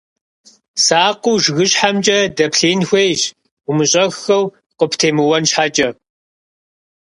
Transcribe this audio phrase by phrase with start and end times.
[0.83, 3.21] Сакъыу жыгыщхьэмкӀэ дэплъеин хуейщ,
[3.69, 4.43] умыщӀэххэу
[4.79, 5.89] къыптемыуэн щхьэкӀэ.